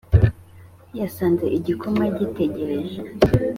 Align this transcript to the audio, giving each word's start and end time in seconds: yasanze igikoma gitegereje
yasanze 0.99 1.45
igikoma 1.57 2.03
gitegereje 2.17 2.99